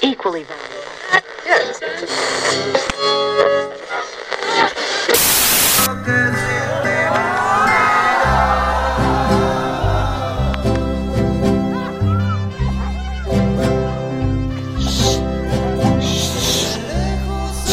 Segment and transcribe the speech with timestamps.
[0.00, 0.78] Equally valuable.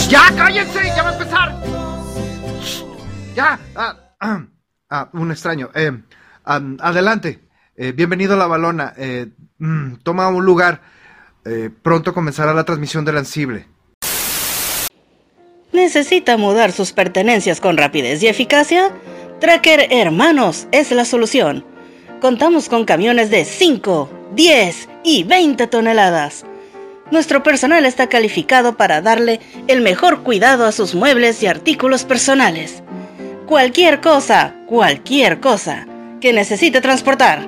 [0.07, 0.83] ¡Ya, cállense!
[0.95, 1.55] ¡Ya va a empezar!
[3.33, 3.59] ¡Ya!
[3.75, 4.45] Ah, ah,
[4.91, 5.71] ah, un extraño.
[5.73, 5.91] Eh,
[6.43, 7.49] am, adelante.
[7.75, 8.93] Eh, bienvenido a la balona.
[8.97, 10.81] Eh, mm, toma un lugar.
[11.45, 13.67] Eh, pronto comenzará la transmisión del ansible.
[15.71, 18.91] ¿Necesita mudar sus pertenencias con rapidez y eficacia?
[19.39, 21.65] Tracker Hermanos es la solución.
[22.21, 26.45] Contamos con camiones de 5, 10 y 20 toneladas.
[27.11, 32.81] Nuestro personal está calificado para darle el mejor cuidado a sus muebles y artículos personales.
[33.45, 35.85] Cualquier cosa, cualquier cosa
[36.19, 37.47] que necesite transportar,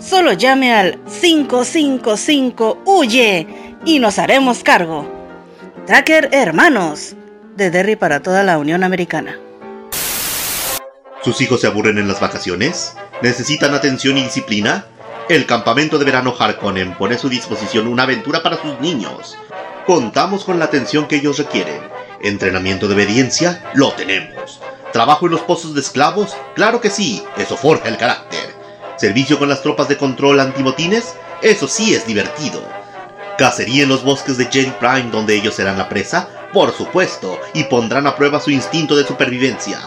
[0.00, 3.46] solo llame al 555 Huye
[3.84, 5.08] y nos haremos cargo.
[5.86, 7.14] Tracker Hermanos,
[7.56, 9.38] de Derry para toda la Unión Americana.
[11.22, 12.94] ¿Sus hijos se aburren en las vacaciones?
[13.22, 14.86] ¿Necesitan atención y disciplina?
[15.28, 19.36] El campamento de verano Harkonnen pone a su disposición una aventura para sus niños.
[19.86, 21.80] Contamos con la atención que ellos requieren.
[22.22, 24.60] Entrenamiento de obediencia, lo tenemos.
[24.92, 26.36] ¿Trabajo en los pozos de esclavos?
[26.54, 28.59] Claro que sí, eso forja el carácter.
[29.00, 31.14] ¿Servicio con las tropas de control antimotines?
[31.40, 32.62] Eso sí es divertido.
[33.38, 36.28] ¿Cacería en los bosques de Jedi Prime donde ellos serán la presa?
[36.52, 39.80] Por supuesto, y pondrán a prueba su instinto de supervivencia.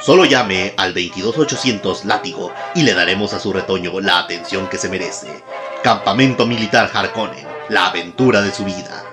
[0.00, 4.88] Solo llame al 22800 Látigo y le daremos a su retoño la atención que se
[4.88, 5.44] merece.
[5.84, 9.04] Campamento Militar Harkonnen, la aventura de su vida.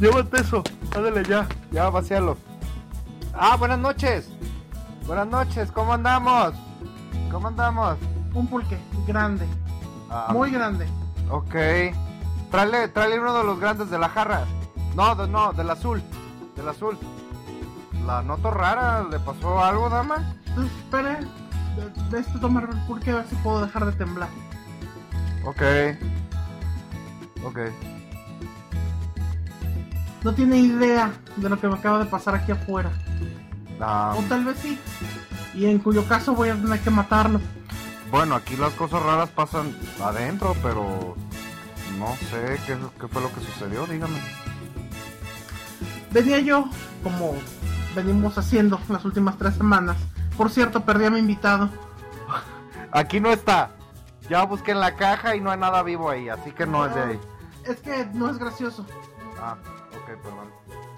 [0.00, 0.62] Llévate eso.
[0.96, 1.46] Ándale ya.
[1.70, 2.36] Ya, vacíalo.
[3.34, 4.28] Ah, buenas noches.
[5.06, 5.70] Buenas noches.
[5.72, 6.52] ¿Cómo andamos?
[7.30, 7.96] ¿Cómo andamos?
[8.34, 9.46] Un pulque grande,
[10.10, 10.86] Ah, muy grande.
[11.30, 11.54] Ok.
[12.50, 14.44] Tráele, tráele uno de los grandes de la jarra.
[14.94, 16.02] No, de- no, del azul.
[16.56, 16.96] Del azul.
[18.06, 19.02] La noto rara.
[19.04, 20.34] ¿Le pasó algo, dama?
[20.46, 21.18] Entonces, espere,
[21.76, 24.28] de, de este tomar el pulque a ver si puedo dejar de temblar.
[25.44, 25.62] Ok.
[27.44, 27.58] Ok.
[30.22, 32.90] No tiene idea de lo que me acaba de pasar aquí afuera.
[33.80, 34.78] Ah, O tal vez sí.
[35.54, 37.40] Y en cuyo caso voy a tener que matarlo.
[38.10, 41.14] bueno, aquí las cosas raras pasan adentro, pero
[41.98, 44.18] no sé qué, qué fue lo que sucedió, dígame.
[46.10, 46.68] Venía yo,
[47.02, 47.34] como
[47.94, 49.96] venimos haciendo las últimas tres semanas.
[50.36, 51.68] Por cierto, perdí a mi invitado.
[52.92, 53.70] Aquí no está.
[54.28, 56.94] Ya busqué en la caja y no hay nada vivo ahí, así que no es
[56.94, 57.20] de ahí.
[57.64, 58.84] Es que no es gracioso.
[59.40, 59.56] Ah,
[60.14, 60.48] ok, perdón.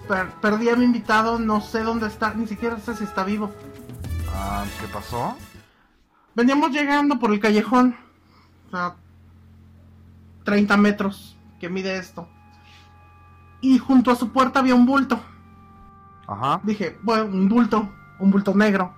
[0.07, 3.51] Per- perdí a mi invitado, no sé dónde está, ni siquiera sé si está vivo.
[4.33, 5.35] Ah, ¿qué pasó?
[6.35, 7.95] Veníamos llegando por el callejón.
[8.67, 8.95] O sea,
[10.43, 12.27] 30 metros que mide esto.
[13.59, 15.19] Y junto a su puerta había un bulto.
[16.27, 16.59] Ajá.
[16.63, 17.89] Dije, bueno, un bulto,
[18.19, 18.93] un bulto negro.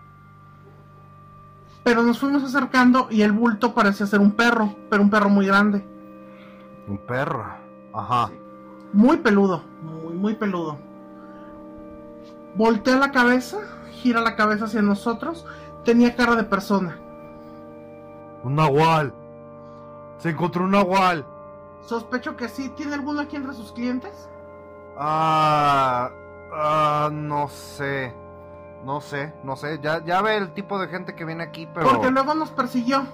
[1.84, 5.46] Pero nos fuimos acercando y el bulto parecía ser un perro, pero un perro muy
[5.47, 5.85] grande.
[6.88, 7.46] Un perro.
[7.94, 8.31] Ajá.
[8.94, 9.63] Muy peludo,
[10.23, 10.78] muy, peludo.
[12.56, 13.57] Voltea la cabeza,
[13.91, 15.45] gira la cabeza hacia nosotros.
[15.84, 16.97] Tenía cara de persona.
[18.41, 19.13] Un nahual.
[20.19, 21.25] Se encontró un nahual.
[21.81, 22.69] Sospecho que sí.
[22.69, 24.29] ¿Tiene alguno aquí entre sus clientes?
[24.97, 26.09] Ah,
[26.53, 28.13] ah, no sé.
[28.85, 29.79] No sé, no sé.
[29.81, 31.90] Ya, ya ve el tipo de gente que viene aquí, pero.
[31.90, 33.05] Porque luego nos persiguió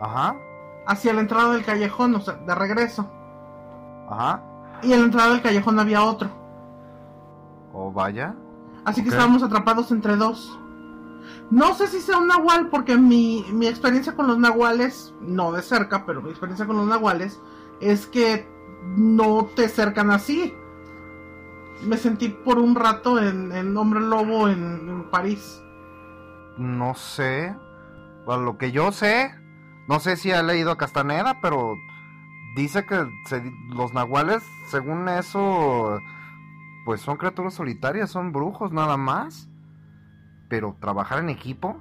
[0.00, 0.34] Ajá,
[0.86, 3.08] hacia la entrada del callejón, o sea, de regreso.
[4.10, 4.42] ajá.
[4.82, 6.37] Y en la entrada del callejón había otro.
[7.80, 8.34] O vaya.
[8.84, 10.58] Así que estábamos atrapados entre dos.
[11.50, 15.62] No sé si sea un nahual, porque mi, mi experiencia con los nahuales, no de
[15.62, 17.40] cerca, pero mi experiencia con los nahuales,
[17.80, 18.48] es que
[18.96, 20.54] no te cercan así.
[21.86, 25.62] Me sentí por un rato en, en Hombre Lobo en, en París.
[26.56, 27.54] No sé.
[28.26, 29.32] Bueno, lo que yo sé,
[29.86, 31.76] no sé si ha leído a Castaneda, pero
[32.56, 36.00] dice que se- los nahuales, según eso,
[36.88, 39.46] pues son criaturas solitarias, son brujos nada más.
[40.48, 41.76] Pero trabajar en equipo,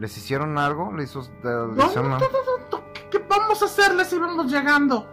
[0.00, 2.26] les hicieron algo, les, hizo, les No, hicieron no, algo?
[2.32, 5.08] no, no, no, ¿qué, vamos a hacerles si vamos llegando?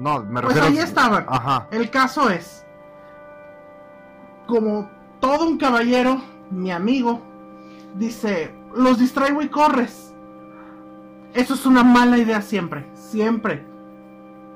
[0.00, 0.66] No, me Pues refiero.
[0.66, 1.24] ahí estaban.
[1.28, 1.68] Ajá.
[1.70, 2.66] El caso es,
[4.48, 4.90] como
[5.20, 6.20] todo un caballero,
[6.50, 7.22] mi amigo,
[7.94, 10.12] dice, los distraigo y corres.
[11.32, 13.64] Eso es una mala idea siempre, siempre.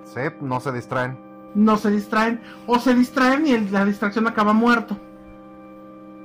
[0.03, 1.24] Sí, no se distraen.
[1.55, 4.99] No se distraen, o se distraen y el- la distracción acaba muerto.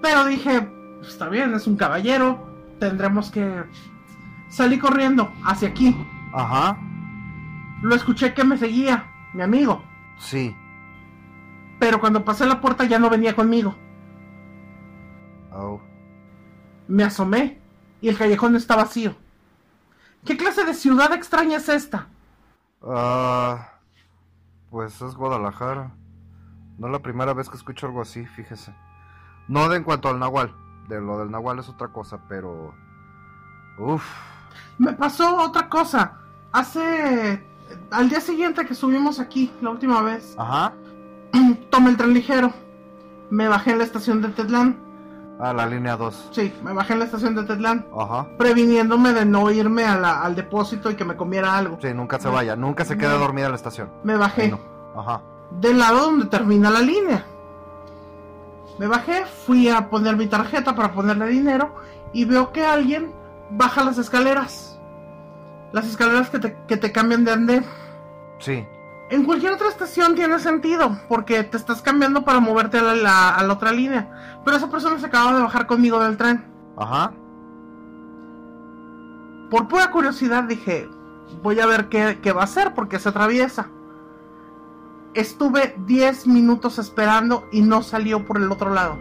[0.02, 0.68] Pero dije,
[1.02, 2.46] Está bien, es un caballero.
[2.78, 3.64] Tendremos que...
[4.50, 5.96] Salí corriendo hacia aquí.
[6.34, 6.78] Ajá.
[7.82, 9.82] Lo escuché que me seguía, mi amigo.
[10.18, 10.54] Sí.
[11.80, 13.76] Pero cuando pasé la puerta ya no venía conmigo.
[15.54, 15.80] Oh.
[16.90, 17.60] Me asomé
[18.02, 19.16] y el callejón está vacío.
[20.26, 22.08] ¿Qué clase de ciudad extraña es esta?
[22.84, 23.69] Ah,
[24.70, 25.92] pues es Guadalajara.
[26.78, 28.74] No es la primera vez que escucho algo así, fíjese.
[29.48, 30.56] No de en cuanto al Nahual.
[30.88, 32.74] De lo del Nahual es otra cosa, pero...
[33.78, 34.04] Uf.
[34.78, 36.20] Me pasó otra cosa.
[36.52, 37.46] Hace...
[37.92, 40.74] Al día siguiente que subimos aquí, la última vez, Ajá.
[41.70, 42.52] tomé el tren ligero.
[43.30, 44.89] Me bajé en la estación de Tetlán.
[45.40, 46.30] Ah, la línea 2.
[46.32, 47.86] Sí, me bajé en la estación de Tetlán.
[47.98, 48.28] Ajá.
[48.38, 51.78] Previniéndome de no irme a la- al depósito y que me comiera algo.
[51.82, 52.56] Sí, nunca se vaya.
[52.58, 53.90] Nunca se quede dormida en la estación.
[54.04, 54.50] Me bajé.
[54.50, 54.60] No.
[54.96, 55.22] Ajá.
[55.52, 57.26] del lado donde termina la línea.
[58.78, 61.74] Me bajé, fui a poner mi tarjeta para ponerle dinero
[62.14, 63.12] y veo que alguien
[63.50, 64.80] baja las escaleras.
[65.72, 67.66] Las escaleras que te, que te cambian de andén.
[68.40, 68.66] Sí.
[69.10, 73.36] En cualquier otra estación tiene sentido, porque te estás cambiando para moverte a la, la-
[73.36, 74.40] a la otra línea.
[74.46, 76.46] Pero esa persona se acaba de bajar conmigo del tren.
[76.78, 77.12] Ajá.
[79.50, 80.88] Por pura curiosidad dije,
[81.42, 83.68] voy a ver qué, qué va a hacer, porque se atraviesa.
[85.16, 89.00] Estuve 10 minutos esperando y no salió por el otro lado.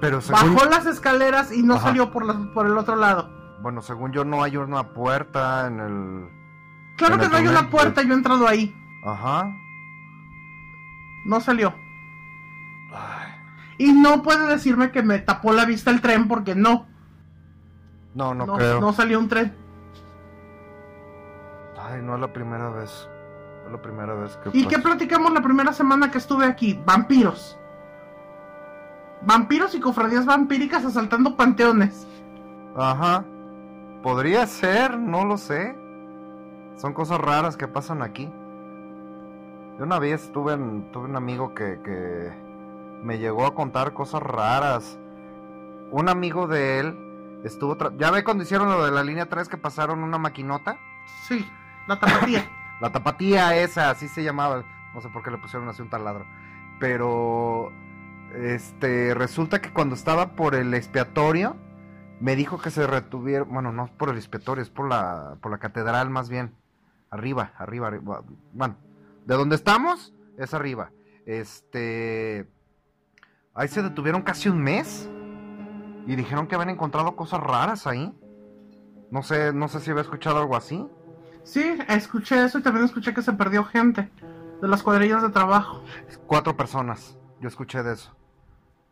[0.00, 0.54] Pero según...
[0.54, 1.88] Bajó las escaleras y no Ajá.
[1.88, 3.28] salió por, la- por el otro lado.
[3.60, 6.41] Bueno, según yo no hay una puerta en el...
[6.96, 8.74] Claro que no hay una puerta, yo he entrado ahí.
[9.04, 9.50] Ajá.
[11.24, 11.74] No salió.
[12.92, 13.32] Ay.
[13.78, 16.86] Y no puede decirme que me tapó la vista el tren porque no.
[18.14, 18.80] No, no, No, creo.
[18.80, 19.54] no salió un tren.
[21.80, 23.08] Ay, no es la primera vez.
[23.62, 24.50] No es la primera vez que...
[24.52, 24.76] ¿Y pasa.
[24.76, 26.78] qué platicamos la primera semana que estuve aquí?
[26.84, 27.58] Vampiros.
[29.22, 32.06] Vampiros y cofradías vampíricas asaltando panteones.
[32.76, 33.24] Ajá.
[34.02, 35.76] Podría ser, no lo sé.
[36.76, 38.30] Son cosas raras que pasan aquí.
[39.78, 40.56] Yo una vez tuve,
[40.92, 42.32] tuve un amigo que, que
[43.02, 44.98] me llegó a contar cosas raras.
[45.90, 47.76] Un amigo de él estuvo...
[47.76, 50.78] tra- ¿Ya ve cuando hicieron lo de la línea 3 que pasaron una maquinota?
[51.26, 51.46] Sí,
[51.86, 52.44] la tapatía.
[52.80, 54.64] La tapatía esa, así se llamaba.
[54.92, 56.26] No sé por qué le pusieron así un taladro.
[56.80, 57.70] Pero
[58.34, 61.56] este resulta que cuando estaba por el expiatorio
[62.18, 65.52] me dijo que se retuviera, bueno, no es por el expiatorio, es por la por
[65.52, 66.56] la catedral más bien.
[67.12, 68.22] Arriba, arriba, arriba.
[68.54, 68.76] Bueno,
[69.26, 70.92] de donde estamos es arriba.
[71.26, 72.48] Este
[73.52, 75.10] ahí se detuvieron casi un mes
[76.06, 78.18] y dijeron que habían encontrado cosas raras ahí.
[79.10, 80.88] No sé, no sé si había escuchado algo así.
[81.44, 84.10] Sí, escuché eso y también escuché que se perdió gente
[84.62, 85.84] de las cuadrillas de trabajo.
[86.26, 88.16] Cuatro personas, yo escuché de eso.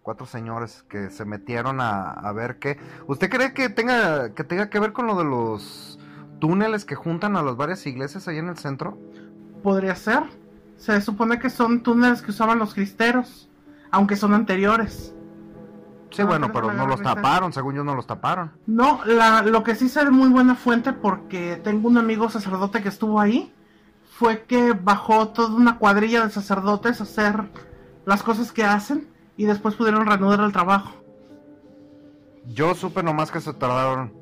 [0.03, 2.79] Cuatro señores que se metieron a, a ver qué.
[3.07, 6.00] ¿Usted cree que tenga que tenga que ver con lo de los
[6.41, 8.99] túneles que juntan a las varias iglesias ahí en el centro?
[9.63, 10.25] Podría ser.
[10.77, 13.49] Se supone que son túneles que usaban los cristeros,
[13.91, 15.15] aunque son anteriores.
[16.11, 18.51] Sí, bueno, pero no los taparon, según yo no los taparon.
[18.67, 22.83] No, la, lo que sí sé de muy buena fuente, porque tengo un amigo sacerdote
[22.83, 23.55] que estuvo ahí,
[24.19, 27.45] fue que bajó toda una cuadrilla de sacerdotes a hacer
[28.07, 30.93] las cosas que hacen y después pudieron reanudar el trabajo.
[32.47, 34.13] Yo supe nomás que se tardaron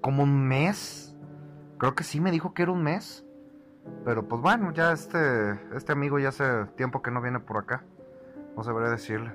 [0.00, 1.05] como un mes.
[1.78, 3.24] Creo que sí me dijo que era un mes.
[4.04, 7.84] Pero pues bueno, ya este este amigo ya hace tiempo que no viene por acá.
[8.56, 9.32] No sabría decirle.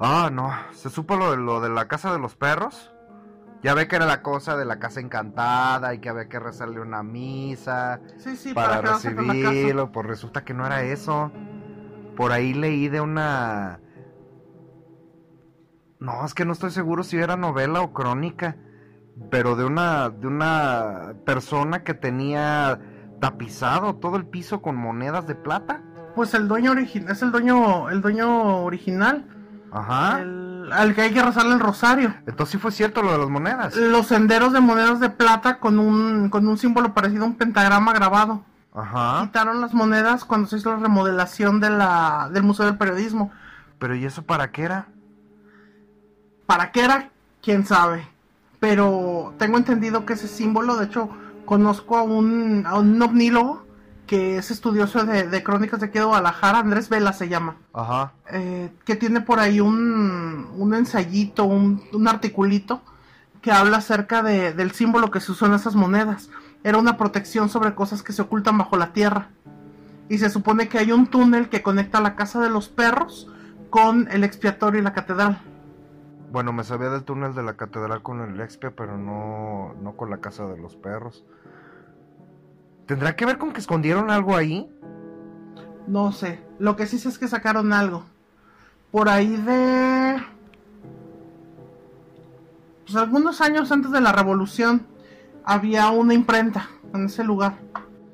[0.00, 0.50] Ah, no.
[0.72, 2.92] Se supo lo de, lo de la casa de los perros.
[3.62, 6.80] Ya ve que era la cosa de la casa encantada y que había que rezarle
[6.80, 9.10] una misa Sí, sí, para, casa.
[9.10, 9.92] recibirlo.
[9.92, 11.30] Pues resulta que no era eso.
[12.16, 13.80] Por ahí leí de una.
[15.98, 18.56] No, es que no estoy seguro si era novela o crónica.
[19.30, 20.08] Pero de una.
[20.10, 22.78] de una persona que tenía
[23.20, 25.82] tapizado todo el piso con monedas de plata.
[26.14, 29.26] Pues el dueño original, es el dueño, el dueño original,
[29.70, 30.20] Ajá.
[30.20, 32.14] el- al que hay que rezarle el rosario.
[32.26, 33.76] Entonces sí fue cierto lo de las monedas.
[33.76, 37.92] Los senderos de monedas de plata con un, con un símbolo parecido a un pentagrama
[37.92, 38.42] grabado.
[38.72, 39.22] Ajá.
[39.26, 43.30] Quitaron las monedas cuando se hizo la remodelación de la, del Museo del Periodismo.
[43.78, 44.86] Pero ¿y eso para qué era?
[46.46, 47.10] ¿Para qué era?
[47.42, 48.06] ¿Quién sabe?
[48.60, 51.08] Pero tengo entendido que ese símbolo, de hecho,
[51.46, 53.64] conozco a un, a un ovnílogo
[54.06, 58.12] que es estudioso de, de crónicas de aquí de Guadalajara, Andrés Vela se llama, Ajá.
[58.32, 62.82] eh, que tiene por ahí un, un ensayito, un, un articulito
[63.40, 66.28] que habla acerca de- del símbolo que se usó en esas monedas.
[66.64, 69.28] Era una protección sobre cosas que se ocultan bajo la tierra.
[70.08, 73.28] Y se supone que hay un túnel que conecta la casa de los perros
[73.70, 75.40] con el expiatorio y la catedral.
[76.30, 80.10] Bueno, me sabía del túnel de la catedral con el expia, pero no, no con
[80.10, 81.24] la casa de los perros.
[82.86, 84.70] ¿Tendrá que ver con que escondieron algo ahí?
[85.88, 86.40] No sé.
[86.60, 88.04] Lo que sí sé es que sacaron algo.
[88.92, 90.22] Por ahí de.
[92.84, 94.86] Pues algunos años antes de la revolución
[95.44, 97.58] había una imprenta en ese lugar.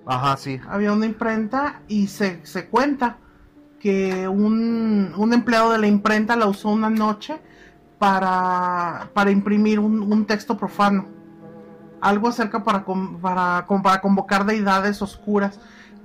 [0.06, 0.58] Ajá, sí.
[0.68, 3.18] Había una imprenta y se, se cuenta
[3.78, 7.40] que un, un empleado de la imprenta la usó una noche
[7.98, 11.06] para, para imprimir un, un texto profano.
[12.00, 15.58] Algo acerca para, con- para, con- para convocar deidades oscuras.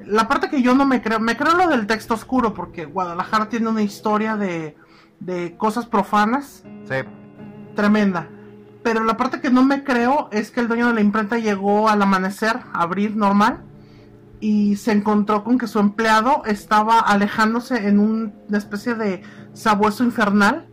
[0.06, 3.50] La parte que yo no me creo, me creo lo del texto oscuro, porque Guadalajara
[3.50, 4.76] tiene una historia de,
[5.20, 6.96] de cosas profanas Sí.
[7.76, 8.28] tremenda.
[8.84, 11.88] Pero la parte que no me creo es que el dueño de la imprenta llegó
[11.88, 13.60] al amanecer, a abrir normal,
[14.40, 19.22] y se encontró con que su empleado estaba alejándose en un- una especie de
[19.54, 20.68] sabueso infernal,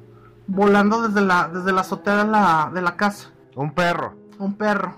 [0.49, 3.31] volando desde la, desde la azotea de la, de la casa.
[3.55, 4.15] Un perro.
[4.39, 4.97] Un perro.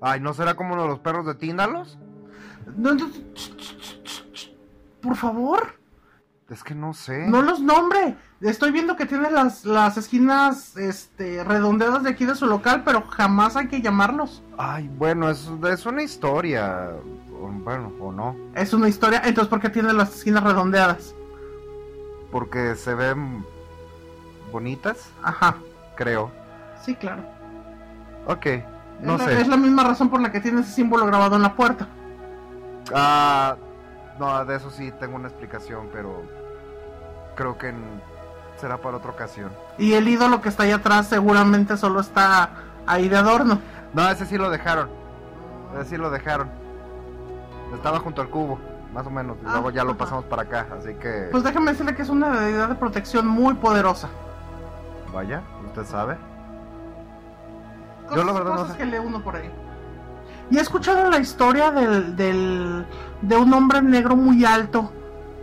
[0.00, 1.98] Ay, ¿no será como uno de los perros de Tíndalos?
[2.76, 3.08] No, no,
[5.00, 5.78] Por favor,
[6.48, 7.26] Es que no sé.
[7.28, 8.16] no los nombre.
[8.40, 13.02] Estoy viendo que tiene las, las esquinas este, redondeadas de aquí de su local, pero
[13.02, 14.42] jamás hay que llamarlos.
[14.58, 16.90] Ay, bueno, es, es una historia.
[17.64, 18.36] Bueno, o no.
[18.54, 21.14] Es una historia, entonces ¿por qué tiene las esquinas redondeadas?
[22.30, 23.44] Porque se ven
[24.52, 25.56] bonitas, Ajá,
[25.94, 26.30] creo.
[26.82, 27.22] sí, claro.
[28.26, 28.46] Ok,
[29.00, 29.40] no es, la, sé.
[29.40, 31.86] es la misma razón por la que tiene ese símbolo grabado en la puerta.
[32.94, 33.56] Ah,
[34.18, 36.22] no, de eso sí tengo una explicación, pero
[37.34, 37.72] creo que
[38.60, 39.50] será para otra ocasión.
[39.78, 42.50] Y el ídolo que está ahí atrás seguramente solo está
[42.86, 43.60] ahí de adorno.
[43.92, 44.88] No, ese sí lo dejaron.
[45.78, 46.48] Ese sí lo dejaron.
[47.74, 48.58] Estaba junto al cubo,
[48.94, 49.36] más o menos.
[49.42, 49.98] Y Ah, luego ya lo ajá.
[49.98, 51.28] pasamos para acá, así que...
[51.30, 54.08] Pues déjame decirle que es una deidad de protección muy poderosa.
[55.16, 56.18] Vaya, usted sabe.
[58.06, 58.76] Cosas, la verdad no cosas sé.
[58.78, 59.50] que lee uno por ahí.
[60.50, 62.84] Y he escuchado la historia del, del,
[63.22, 64.92] de un hombre negro muy alto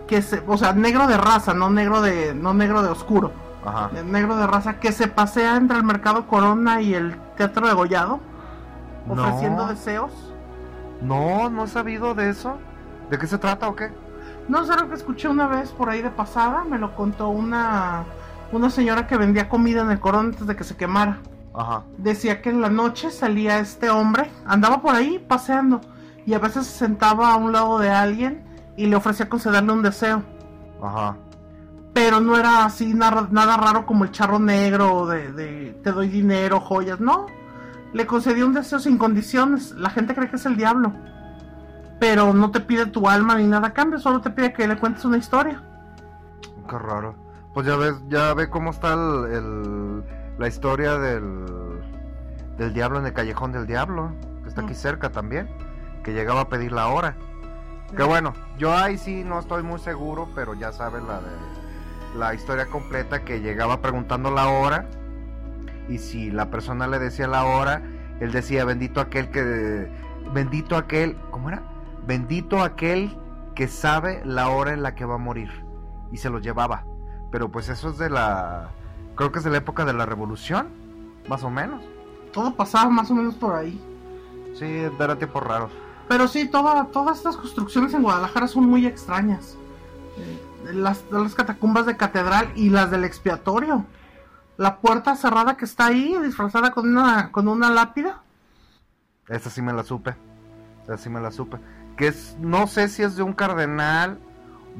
[0.07, 3.31] que se, o sea, negro de raza, no negro de, no negro de oscuro,
[3.65, 3.89] Ajá.
[3.91, 7.73] de negro de raza que se pasea entre el mercado Corona y el Teatro de
[7.73, 8.19] Gollado
[9.09, 9.69] ofreciendo No.
[9.69, 10.11] deseos.
[11.01, 12.57] No, no he sabido de eso.
[13.09, 13.91] ¿De qué se trata o qué?
[14.47, 18.03] No sé lo que escuché una vez por ahí de pasada, me lo contó una
[18.57, 21.19] una señora que vendía comida en el Corona antes de que se quemara.
[21.55, 21.83] Ajá.
[21.99, 25.81] decía que en la noche salía este hombre, andaba por ahí paseando
[26.25, 28.43] y a veces se sentaba a un lado de alguien
[28.75, 30.23] y le ofrecía concederle un deseo.
[30.81, 31.15] Ajá.
[31.93, 36.07] Pero no era así nada, nada raro como el charro negro de, de te doy
[36.07, 37.27] dinero, joyas, no.
[37.93, 39.71] Le concedió un deseo sin condiciones.
[39.73, 40.91] La gente cree que es el diablo.
[41.99, 44.77] Pero no te pide tu alma ni nada a cambio, solo te pide que le
[44.77, 45.61] cuentes una historia.
[46.67, 47.22] Qué raro.
[47.53, 50.03] Pues ya ves, ya ve cómo está el, el-
[50.39, 51.45] la historia del,
[52.57, 54.75] del diablo en el callejón del diablo, que está aquí Mm.
[54.75, 55.47] cerca también,
[56.03, 57.15] que llegaba a pedir la hora.
[57.95, 61.29] Que bueno, yo ahí sí no estoy muy seguro, pero ya sabes la de
[62.17, 64.85] la historia completa que llegaba preguntando la hora
[65.89, 67.81] y si la persona le decía la hora,
[68.19, 69.91] él decía bendito aquel que
[70.33, 71.61] bendito aquel, ¿cómo era?
[72.07, 73.15] Bendito aquel
[73.55, 75.49] que sabe la hora en la que va a morir
[76.11, 76.83] y se lo llevaba.
[77.33, 78.69] Pero pues eso es de la
[79.15, 80.67] creo que es de la época de la revolución,
[81.27, 81.81] más o menos.
[82.31, 83.81] Todo pasaba más o menos por ahí.
[84.53, 84.65] Sí,
[84.99, 85.71] era tiempos raros.
[86.07, 89.57] Pero sí, toda, todas estas construcciones en Guadalajara son muy extrañas.
[90.17, 93.83] Eh, las, las catacumbas de catedral y las del expiatorio.
[94.57, 98.21] La puerta cerrada que está ahí, disfrazada con una, con una lápida.
[99.27, 100.15] Esa sí me la supe.
[100.83, 101.57] Esa sí me la supe.
[101.97, 104.19] Que es, no sé si es de un cardenal,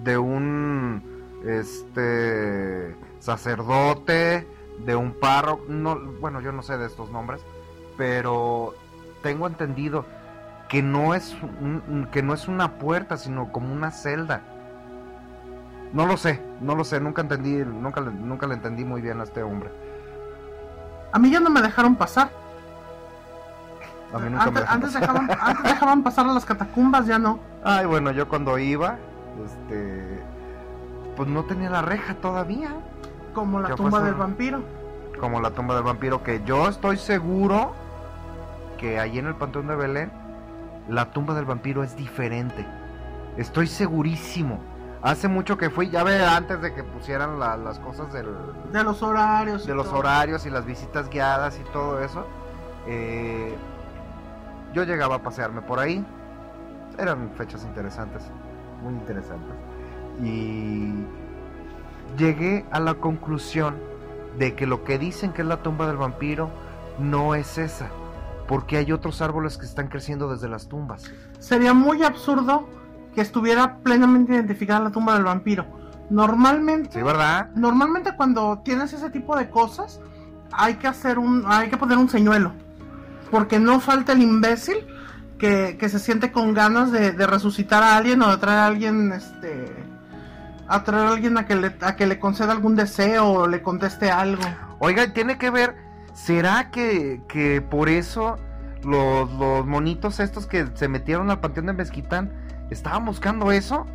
[0.03, 1.12] de un
[1.45, 4.47] este sacerdote,
[4.85, 7.41] de un párroco, no, bueno, yo no sé de estos nombres,
[7.97, 8.73] pero
[9.21, 10.05] tengo entendido
[10.67, 14.41] que no es un- que no es una puerta, sino como una celda.
[15.93, 19.21] No lo sé, no lo sé, nunca entendí, nunca, le- nunca le entendí muy bien
[19.21, 19.69] a este hombre.
[21.12, 22.31] A mí ya no me dejaron pasar.
[24.12, 25.01] A mí nunca me antes, dejó antes pasar.
[25.01, 27.39] dejaban, antes dejaban pasar a las catacumbas, ya no.
[27.63, 28.97] Ay, bueno, yo cuando iba,
[29.45, 30.12] este,
[31.15, 32.70] pues no tenía la reja todavía,
[33.34, 34.62] Como la ¿Qué tumba del vampiro.
[35.20, 37.74] como la tumba del vampiro, que yo estoy seguro
[38.77, 40.12] que ahí en el Panteón de Belén,
[40.89, 42.65] la tumba del vampiro es diferente.
[43.38, 44.60] Estoy segurísimo.
[45.01, 48.27] Hace mucho que fui, ya ve, antes de que pusieran la- las cosas del,
[48.72, 49.63] De los horarios.
[49.65, 50.00] y de los todo.
[50.00, 52.25] horarios y las visitas guiadas y todo eso,
[52.88, 53.55] eh,
[54.74, 56.05] yo llegaba a pasearme por ahí.
[56.98, 58.24] Eran fechas interesantes,
[58.84, 59.50] muy interesantes.
[60.22, 60.91] Y
[62.17, 63.75] llegué a la conclusión
[64.38, 66.50] de que lo que dicen que es la tumba del vampiro
[67.00, 67.89] no es esa,
[68.48, 71.03] porque hay otros árboles que están creciendo desde las tumbas.
[71.39, 72.67] Sería muy absurdo
[73.15, 75.65] que estuviera plenamente identificada la tumba del vampiro.
[76.10, 77.50] Normalmente, Sí, ¿verdad?
[77.55, 80.00] normalmente cuando tienes ese tipo de cosas,
[80.51, 82.51] hay que hacer un, hay que poner un señuelo,
[83.32, 84.77] porque no falta el imbécil
[85.39, 88.65] que, que se siente con ganas de, de resucitar a alguien o de traer a
[88.67, 89.82] alguien, este,
[90.67, 93.62] a traer a alguien a que le, a que le conceda algún deseo o le
[93.62, 94.43] conteste algo.
[94.79, 95.75] Oiga, tiene que ver,
[96.13, 98.38] ¿será que, que por eso
[98.84, 102.34] los, los monitos estos que se metieron al panteón de Mezquitán
[102.70, 103.86] estaban buscando eso?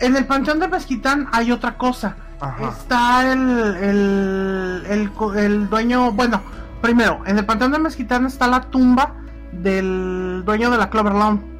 [0.00, 2.16] En el panteón de Mezquitán hay otra cosa.
[2.40, 2.68] Ajá.
[2.68, 6.42] Está el, el, el, el dueño, bueno,
[6.82, 9.14] primero, en el panteón de Mezquitán está la tumba
[9.52, 11.54] del dueño de la Clover Lawn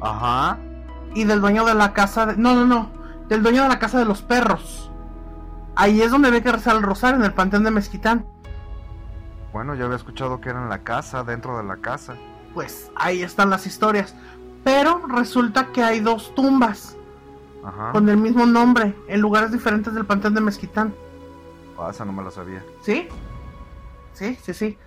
[0.00, 0.58] Ajá.
[1.14, 2.36] Y del dueño de la casa de...
[2.36, 2.90] No, no, no,
[3.28, 4.90] del dueño de la casa de los perros.
[5.76, 8.26] Ahí es donde había que rezar el rosario, en el panteón de Mezquitán.
[9.52, 12.14] Bueno, yo había escuchado que era en la casa, dentro de la casa.
[12.54, 14.14] Pues ahí están las historias.
[14.62, 16.96] Pero resulta que hay dos tumbas
[17.64, 17.92] Ajá.
[17.92, 20.94] con el mismo nombre en lugares diferentes del panteón de Mezquitán.
[21.78, 22.62] Ah, esa no me la sabía.
[22.82, 23.08] ¿Sí?
[24.12, 24.78] Sí, sí, sí.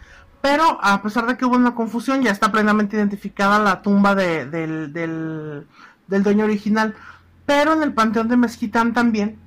[0.41, 4.45] Pero a pesar de que hubo una confusión, ya está plenamente identificada la tumba de-
[4.45, 5.67] del, del,
[6.13, 6.95] del dueño original.
[7.45, 9.39] Pero en el panteón de Mezquitán también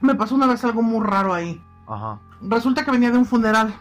[0.00, 1.62] me pasó una vez algo muy raro ahí.
[1.86, 2.18] Ajá.
[2.40, 3.74] Resulta que venía de un funeral.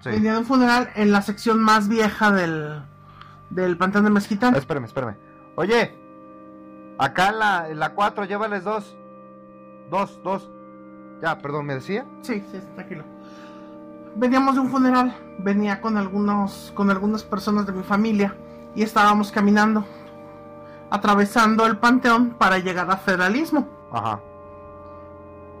[0.00, 0.10] Sí.
[0.10, 2.82] Venía de un funeral en la sección más vieja del,
[3.50, 4.54] del panteón de Mezquitán.
[4.56, 5.16] Espérame, espérame.
[5.54, 5.96] Oye,
[6.98, 8.96] acá en la, en la 4, llévales dos.
[9.90, 10.50] Dos, dos.
[11.22, 12.04] Ya, perdón, ¿me decía?
[12.22, 13.04] Sí, sí, tranquilo.
[14.16, 18.34] Veníamos de un funeral, venía con algunos, con algunas personas de mi familia
[18.74, 19.86] y estábamos caminando,
[20.92, 23.66] atravesando el panteón para llegar a Federalismo.
[23.90, 24.20] Ajá.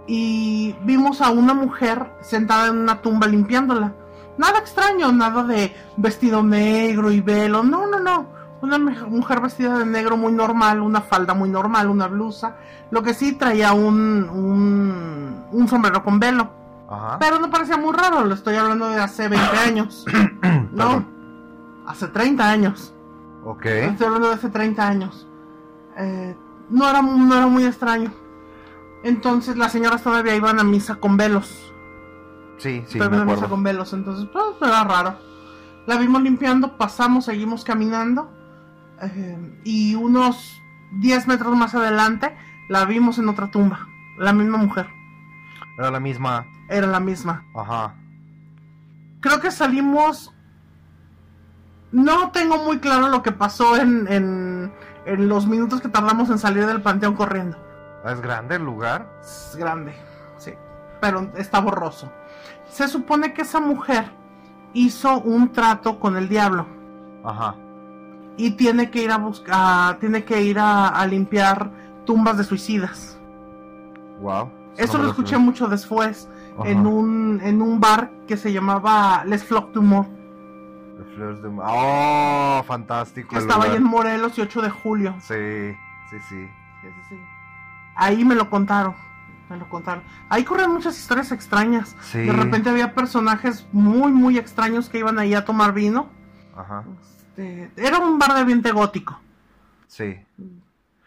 [0.06, 3.94] Y vimos a una mujer sentada en una tumba limpiándola.
[4.36, 7.62] Nada extraño, nada de vestido negro y velo.
[7.62, 8.26] No, no, no.
[8.60, 12.56] Una mujer vestida de negro muy normal, una falda muy normal, una blusa.
[12.90, 16.50] Lo que sí traía un, un, un sombrero con velo.
[16.90, 17.16] Ajá.
[17.18, 20.04] Pero no parecía muy raro, lo estoy hablando de hace 20 años.
[20.72, 21.06] no,
[21.86, 22.92] hace 30 años.
[23.44, 23.66] Ok.
[23.66, 25.26] Estoy hablando de hace 30 años.
[25.98, 26.36] Eh,
[26.70, 28.12] no, era, no era muy extraño.
[29.04, 31.72] Entonces las señoras todavía iban a misa con velos.
[32.58, 33.48] Sí, sí, Todavía me iban a misa acuerdo.
[33.54, 35.18] con velos, entonces pues era raro.
[35.86, 38.30] La vimos limpiando, pasamos, seguimos caminando.
[39.02, 42.36] eh, y unos 10 metros más adelante
[42.68, 43.88] la vimos en otra tumba.
[44.18, 44.86] La misma mujer.
[45.78, 46.46] Era la misma.
[46.68, 47.44] Era la misma.
[47.54, 47.94] Ajá.
[49.20, 50.32] creo que salimos.
[51.92, 54.72] No tengo muy claro lo que pasó en, en,
[55.04, 57.58] en los minutos que tardamos en salir del panteón corriendo.
[58.04, 59.06] ¿Es grande el lugar?
[59.20, 59.94] Es grande,
[60.38, 60.52] sí,
[61.00, 62.10] pero está borroso.
[62.68, 64.10] Se supone que esa mujer
[64.72, 66.66] hizo un trato con el diablo
[67.22, 67.54] Ajá.
[68.38, 71.70] y tiene que ir a buscar, tiene que ir a, a limpiar
[72.06, 73.20] tumbas de suicidas.
[74.20, 74.50] Wow.
[74.78, 76.28] Eso lo escuché mucho después
[76.58, 76.70] Ajá.
[76.70, 79.82] en un en un bar que se llamaba Les Flock du
[81.02, 83.30] De Oh, fantástico.
[83.30, 83.82] que estaba ahí lugar.
[83.82, 85.14] en Morelos y 8 de julio.
[85.20, 85.74] Sí,
[86.10, 86.48] sí, sí.
[86.80, 87.16] Sí, sí, sí.
[87.94, 88.94] Ahí me lo contaron.
[89.50, 90.02] Me lo contaron.
[90.28, 91.94] Ahí corren muchas historias extrañas.
[92.02, 92.18] Sí.
[92.20, 96.08] De repente había personajes muy, muy extraños que iban ahí a tomar vino.
[96.56, 96.84] Ajá.
[97.00, 99.20] Este, era un bar de ambiente gótico.
[99.86, 100.18] Sí.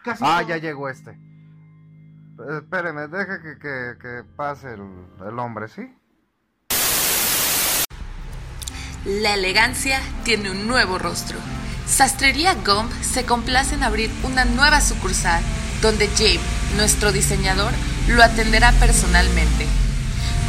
[0.03, 1.17] Casi Ah, todo- ya llegó este.
[2.60, 4.84] Espéreme, deja que, que, que pase el,
[5.25, 5.91] el hombre, ¿sí?
[9.06, 11.38] La elegancia tiene un nuevo rostro.
[11.86, 15.44] Sastrería Gomp se complace en abrir una nueva sucursal
[15.80, 16.41] donde James,
[16.76, 17.72] nuestro diseñador,
[18.08, 19.68] lo atenderá personalmente.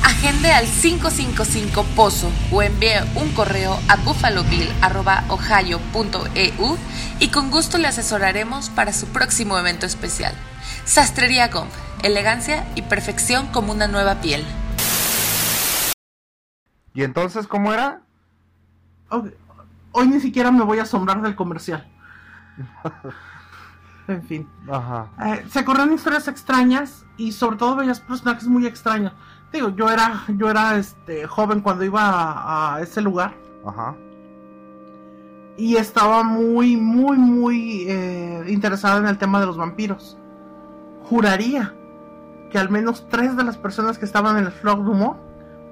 [0.02, 6.78] Agende al 555 Pozo o envíe un correo a buffalobill.ohio.eu
[7.20, 10.32] y con gusto le asesoraremos para su próximo evento especial.
[10.86, 11.70] Sastrería Gomp,
[12.02, 14.46] elegancia y perfección como una nueva piel.
[16.94, 18.05] ¿Y entonces cómo era?
[19.92, 21.86] Hoy ni siquiera me voy a asombrar del comercial.
[24.08, 24.48] en fin.
[24.70, 25.08] Ajá.
[25.24, 29.12] Eh, se corrieron historias extrañas y sobre todo veías personajes muy extraños.
[29.52, 33.34] Digo, yo era, yo era este joven cuando iba a, a ese lugar.
[33.64, 33.96] Ajá.
[35.56, 40.16] y estaba muy, muy, muy eh, interesada en el tema de los vampiros.
[41.08, 41.74] Juraría
[42.50, 45.18] que al menos tres de las personas que estaban en el Flock du Mont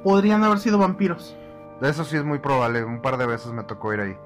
[0.03, 1.37] podrían haber sido vampiros.
[1.81, 2.85] De eso sí es muy probable.
[2.85, 4.19] Un par de veces me tocó ir ahí.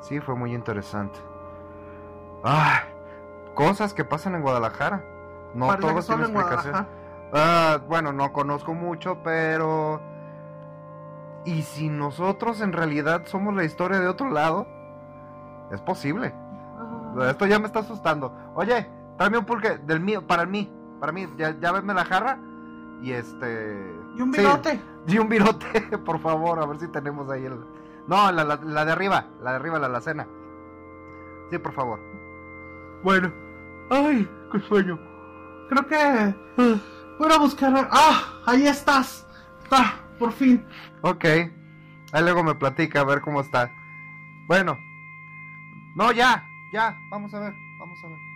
[0.00, 1.18] Sí, fue muy interesante.
[2.44, 2.82] Ah,
[3.54, 5.04] cosas que pasan en Guadalajara.
[5.54, 6.86] No Parece todo tiene en explicación.
[7.32, 10.00] Ah, bueno, no conozco mucho, pero...
[11.44, 14.66] ¿Y si nosotros en realidad somos la historia de otro lado?
[15.70, 16.32] Es posible.
[16.34, 18.32] Ah, Esto ya me está asustando.
[18.54, 22.38] Oye, tráeme un pulque del mío, para mí, para mí, ya, ya venme la jarra
[23.02, 24.01] y este...
[24.16, 24.80] Y un sí, virote.
[25.06, 27.58] y un virote, por favor, a ver si tenemos ahí el...
[28.06, 30.26] No, la, la, la de arriba, la de arriba, la alacena.
[31.50, 32.00] Sí, por favor.
[33.02, 33.32] Bueno.
[33.90, 34.98] Ay, qué sueño.
[35.68, 36.34] Creo que
[37.18, 37.88] voy a buscar.
[37.90, 38.40] ¡Ah!
[38.46, 39.26] Ahí estás.
[39.70, 39.94] ¡Ah!
[40.18, 40.64] Por fin.
[41.02, 41.24] Ok.
[41.24, 43.70] Ahí luego me platica a ver cómo está.
[44.46, 44.78] Bueno.
[45.94, 46.98] No, ya, ya.
[47.10, 48.31] Vamos a ver, vamos a ver.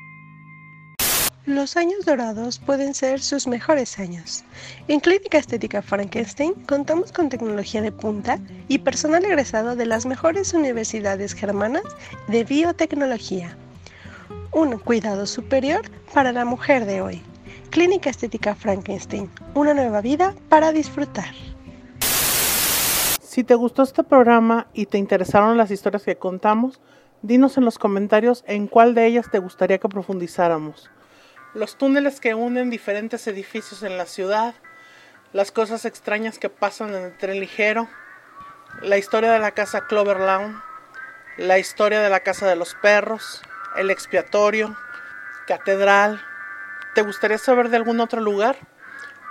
[1.46, 4.42] Los años dorados pueden ser sus mejores años.
[4.88, 10.54] En Clínica Estética Frankenstein contamos con tecnología de punta y personal egresado de las mejores
[10.54, 11.84] universidades germanas
[12.26, 13.56] de biotecnología.
[14.50, 15.82] Un cuidado superior
[16.12, 17.22] para la mujer de hoy.
[17.70, 21.32] Clínica Estética Frankenstein, una nueva vida para disfrutar.
[23.20, 26.80] Si te gustó este programa y te interesaron las historias que contamos,
[27.22, 30.90] dinos en los comentarios en cuál de ellas te gustaría que profundizáramos.
[31.56, 34.54] Los túneles que unen diferentes edificios en la ciudad,
[35.32, 37.88] las cosas extrañas que pasan en el tren ligero,
[38.82, 40.62] la historia de la casa Clover Lawn,
[41.38, 43.40] la historia de la casa de los perros,
[43.74, 44.76] el expiatorio,
[45.46, 46.22] catedral.
[46.94, 48.58] ¿Te gustaría saber de algún otro lugar?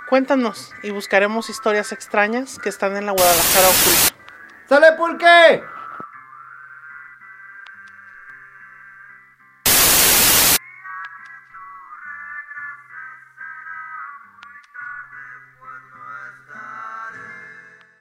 [0.08, 4.16] Cuéntanos y buscaremos historias extrañas que están en la Guadalajara oculta.
[4.68, 5.75] ¡Sale pulque!